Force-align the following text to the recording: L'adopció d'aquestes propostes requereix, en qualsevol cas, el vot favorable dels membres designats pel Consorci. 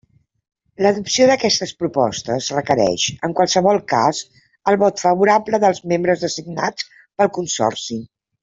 L'adopció 0.85 1.27
d'aquestes 1.31 1.73
propostes 1.81 2.47
requereix, 2.55 3.05
en 3.29 3.37
qualsevol 3.41 3.83
cas, 3.95 4.23
el 4.73 4.81
vot 4.87 5.05
favorable 5.07 5.63
dels 5.67 5.85
membres 5.95 6.27
designats 6.29 6.93
pel 7.21 7.35
Consorci. 7.41 8.05